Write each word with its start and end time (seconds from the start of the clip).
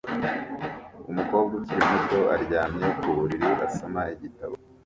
Umukobwa 1.11 1.51
ukiri 1.59 1.83
muto 1.91 2.19
aryamye 2.35 2.87
ku 2.99 3.09
buriri 3.17 3.49
asoma 3.67 4.01
igitabo 4.15 4.55